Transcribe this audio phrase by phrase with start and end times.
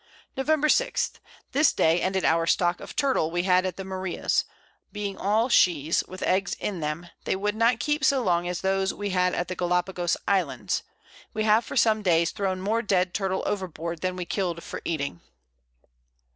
[0.35, 0.49] Nov.
[0.71, 1.11] 6.
[1.51, 4.45] This Day ended our Stock of Turtle we had at the Marias;
[4.91, 8.95] being all Shes, with Eggs in them, they would not keep so long as those
[8.95, 10.81] we had at the Gallapagos Islands:
[11.35, 15.21] We have for some Days thrown more dead Turtle overboard than we kill'd for eating.